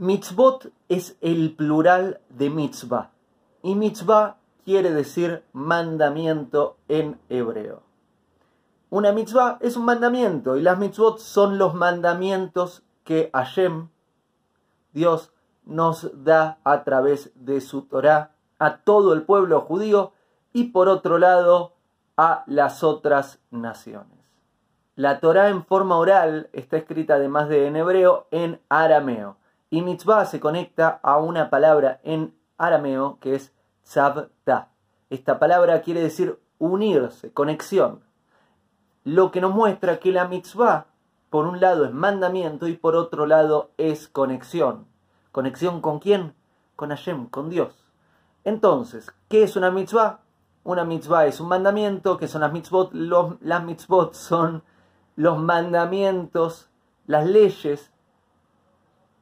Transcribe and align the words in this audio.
Mitzvot 0.00 0.72
es 0.88 1.18
el 1.20 1.54
plural 1.54 2.20
de 2.30 2.48
mitzvah 2.48 3.10
y 3.62 3.74
mitzvah 3.74 4.38
quiere 4.64 4.94
decir 4.94 5.44
mandamiento 5.52 6.78
en 6.88 7.20
hebreo. 7.28 7.82
Una 8.88 9.12
mitzvah 9.12 9.58
es 9.60 9.76
un 9.76 9.84
mandamiento 9.84 10.56
y 10.56 10.62
las 10.62 10.78
mitzvot 10.78 11.18
son 11.18 11.58
los 11.58 11.74
mandamientos 11.74 12.82
que 13.04 13.28
Hashem, 13.34 13.90
Dios, 14.94 15.34
nos 15.66 16.10
da 16.24 16.60
a 16.64 16.82
través 16.82 17.30
de 17.34 17.60
su 17.60 17.82
Torah 17.82 18.30
a 18.58 18.78
todo 18.78 19.12
el 19.12 19.24
pueblo 19.24 19.60
judío 19.60 20.14
y 20.54 20.68
por 20.70 20.88
otro 20.88 21.18
lado 21.18 21.74
a 22.16 22.42
las 22.46 22.82
otras 22.82 23.38
naciones. 23.50 24.18
La 24.96 25.20
Torah 25.20 25.50
en 25.50 25.62
forma 25.62 25.98
oral 25.98 26.48
está 26.54 26.78
escrita 26.78 27.16
además 27.16 27.50
de 27.50 27.66
en 27.66 27.76
hebreo 27.76 28.28
en 28.30 28.62
arameo 28.70 29.36
y 29.70 29.82
mitzvah 29.82 30.24
se 30.26 30.40
conecta 30.40 30.98
a 31.02 31.18
una 31.18 31.48
palabra 31.48 32.00
en 32.02 32.36
arameo 32.58 33.18
que 33.20 33.36
es 33.36 33.54
tzavta. 33.84 34.70
Esta 35.08 35.38
palabra 35.38 35.80
quiere 35.82 36.02
decir 36.02 36.40
unirse, 36.58 37.32
conexión. 37.32 38.02
Lo 39.04 39.30
que 39.30 39.40
nos 39.40 39.54
muestra 39.54 40.00
que 40.00 40.12
la 40.12 40.26
mitzvah, 40.26 40.86
por 41.30 41.46
un 41.46 41.60
lado, 41.60 41.84
es 41.84 41.92
mandamiento 41.92 42.66
y 42.66 42.76
por 42.76 42.96
otro 42.96 43.26
lado 43.26 43.70
es 43.78 44.08
conexión. 44.08 44.86
¿Conexión 45.32 45.80
con 45.80 46.00
quién? 46.00 46.34
Con 46.74 46.90
Hashem, 46.90 47.26
con 47.26 47.48
Dios. 47.48 47.86
Entonces, 48.44 49.12
¿qué 49.28 49.44
es 49.44 49.54
una 49.54 49.70
mitzvah? 49.70 50.20
Una 50.64 50.84
mitzvah 50.84 51.26
es 51.26 51.40
un 51.40 51.48
mandamiento, 51.48 52.18
que 52.18 52.28
son 52.28 52.40
las 52.42 52.52
mitzvot. 52.52 52.92
las 52.92 53.64
mitzvot 53.64 54.14
son 54.14 54.62
los 55.14 55.38
mandamientos, 55.38 56.68
las 57.06 57.26
leyes 57.26 57.92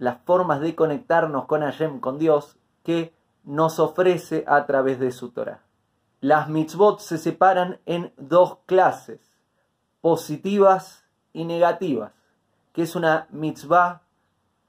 las 0.00 0.18
formas 0.24 0.60
de 0.60 0.74
conectarnos 0.74 1.44
con 1.44 1.60
Hashem, 1.60 2.00
con 2.00 2.18
Dios, 2.18 2.56
que 2.82 3.14
nos 3.44 3.78
ofrece 3.78 4.44
a 4.48 4.64
través 4.64 4.98
de 4.98 5.12
su 5.12 5.30
Torah. 5.30 5.60
Las 6.22 6.48
mitzvot 6.48 7.00
se 7.00 7.18
separan 7.18 7.80
en 7.84 8.10
dos 8.16 8.58
clases, 8.64 9.36
positivas 10.00 11.04
y 11.34 11.44
negativas. 11.44 12.12
que 12.72 12.82
es 12.82 12.96
una 12.96 13.26
mitzvah 13.30 14.02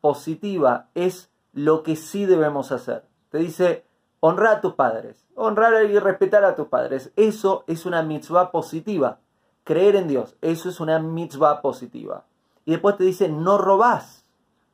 positiva? 0.02 0.90
Es 0.96 1.32
lo 1.54 1.84
que 1.84 1.95
sí 1.95 2.26
debemos 2.26 2.72
hacer. 2.72 3.06
Te 3.30 3.38
dice, 3.38 3.86
honrar 4.20 4.58
a 4.58 4.62
tus 4.62 4.73
padres, 4.73 5.28
honrar 5.36 5.86
y 5.86 5.98
respetar 6.00 6.44
a 6.44 6.56
tus 6.56 6.68
padres. 6.68 7.14
Eso 7.16 7.64
es 7.68 7.86
una 7.86 8.02
mitzvah 8.02 8.52
positiva. 8.52 9.20
Creer 9.64 9.95
en 9.95 10.08
Dios, 10.10 10.36
eso 10.42 10.68
es 10.68 10.80
una 10.82 11.00
mitzvah 11.00 11.62
positiva. 11.62 12.26
Y 12.66 12.72
después 12.72 12.98
te 12.98 13.06
dice, 13.06 13.30
no 13.30 13.58
robás 13.58 14.20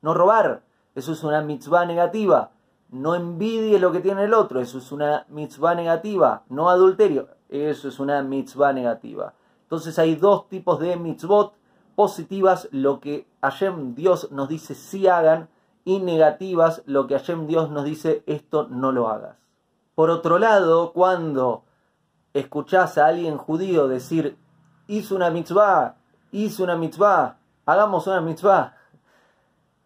no 0.07 0.13
robar, 0.13 0.61
eso 0.95 1.11
es 1.11 1.21
una 1.25 1.41
mitzvah 1.41 1.83
negativa. 1.83 2.51
No 2.91 3.13
envidie 3.13 3.77
lo 3.77 3.91
que 3.91 3.99
tiene 3.99 4.23
el 4.23 4.33
otro, 4.33 4.61
eso 4.61 4.77
es 4.77 4.93
una 4.93 5.25
mitzvah 5.27 5.75
negativa. 5.75 6.43
No 6.47 6.69
adulterio, 6.69 7.27
eso 7.49 7.89
es 7.89 7.99
una 7.99 8.23
mitzvah 8.23 8.71
negativa. 8.71 9.33
Entonces 9.63 9.99
hay 9.99 10.15
dos 10.15 10.47
tipos 10.47 10.79
de 10.79 10.95
mitzvot 10.95 11.55
positivas, 11.95 12.69
lo 12.71 13.01
que 13.01 13.27
Hashem 13.41 13.95
Dios 13.95 14.31
nos 14.31 14.47
dice 14.47 14.75
sí 14.75 15.09
hagan, 15.09 15.49
y 15.83 15.99
negativas, 15.99 16.83
lo 16.85 17.05
que 17.05 17.19
Hashem 17.19 17.47
Dios 17.47 17.69
nos 17.69 17.83
dice 17.83 18.23
esto 18.27 18.65
no 18.69 18.93
lo 18.93 19.09
hagas. 19.09 19.35
Por 19.93 20.09
otro 20.09 20.39
lado, 20.39 20.93
cuando 20.93 21.65
escuchás 22.33 22.97
a 22.97 23.07
alguien 23.07 23.37
judío 23.37 23.89
decir 23.89 24.37
hizo 24.87 25.17
una 25.17 25.31
mitzvah, 25.31 25.97
hizo 26.31 26.63
una 26.63 26.77
mitzvah, 26.77 27.39
hagamos 27.65 28.07
una 28.07 28.21
mitzvah, 28.21 28.76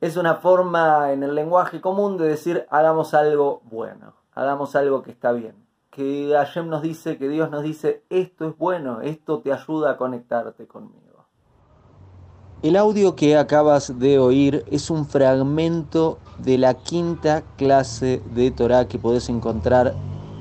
es 0.02 0.18
una 0.18 0.36
forma 0.36 1.14
en 1.14 1.22
el 1.22 1.36
lenguaje 1.36 1.80
común 1.80 2.18
de 2.18 2.28
decir 2.28 2.66
hagamos 2.72 3.14
algo 3.14 3.62
bueno, 3.70 4.16
hagamos 4.34 4.76
algo 4.76 5.04
que 5.04 5.12
está 5.12 5.32
bien. 5.32 5.56
Que 5.92 6.32
Hashem 6.34 6.70
nos 6.70 6.82
dice, 6.82 7.18
que 7.18 7.30
Dios 7.30 7.52
nos 7.52 7.64
dice, 7.64 8.04
esto 8.10 8.48
es 8.48 8.58
bueno, 8.58 9.02
esto 9.02 9.40
te 9.40 9.54
ayuda 9.54 9.92
a 9.92 9.98
conectarte 9.98 10.66
conmigo. 10.66 11.28
El 12.64 12.76
audio 12.78 13.16
que 13.16 13.38
acabas 13.38 14.00
de 14.00 14.18
oír 14.18 14.64
es 14.72 14.90
un 14.90 15.06
fragmento 15.06 16.18
de 16.40 16.58
la 16.58 16.76
quinta 16.76 17.44
clase 17.58 18.22
de 18.34 18.52
Torah 18.52 18.88
que 18.88 18.98
podés 18.98 19.30
encontrar 19.30 19.94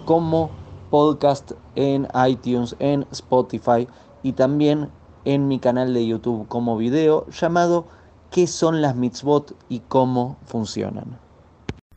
como 0.06 0.50
podcast 0.90 1.52
en 1.74 2.08
iTunes, 2.26 2.76
en 2.78 3.06
Spotify 3.10 3.88
y 4.22 4.32
también 4.32 4.90
en 5.24 5.48
mi 5.48 5.58
canal 5.58 5.92
de 5.92 6.06
YouTube 6.06 6.46
como 6.48 6.76
video 6.76 7.26
llamado 7.28 7.86
qué 8.30 8.46
son 8.46 8.82
las 8.82 8.96
mitzvot 8.96 9.56
y 9.68 9.80
cómo 9.80 10.38
funcionan. 10.46 11.18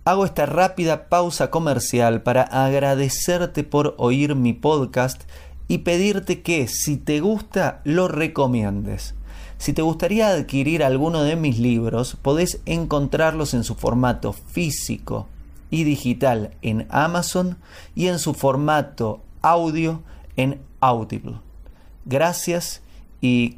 Hago 0.06 0.26
esta 0.26 0.46
rápida 0.46 1.08
pausa 1.08 1.50
comercial 1.50 2.24
para 2.24 2.44
agradecerte 2.44 3.64
por 3.64 3.96
oír 3.98 4.36
mi 4.36 4.54
podcast 4.54 5.24
y 5.68 5.80
pedirte 5.80 6.42
que 6.42 6.68
si 6.68 6.98
te 6.98 7.22
gusta 7.22 7.82
lo 7.86 8.08
recomiendes. 8.08 9.16
Si 9.58 9.72
te 9.72 9.82
gustaría 9.82 10.28
adquirir 10.28 10.84
alguno 10.84 11.24
de 11.24 11.38
mis 11.38 11.58
libros, 11.58 12.18
podés 12.22 12.60
encontrarlos 12.66 13.54
en 13.54 13.64
su 13.64 13.76
formato 13.76 14.34
físico 14.34 15.28
y 15.70 15.86
digital 15.86 16.52
en 16.62 16.86
Amazon 16.90 17.58
y 17.96 18.08
en 18.08 18.20
su 18.20 18.34
formato 18.34 19.22
audio 19.42 20.04
en 20.36 20.60
Audible. 20.82 21.36
Gracias 22.06 22.82
y 23.22 23.58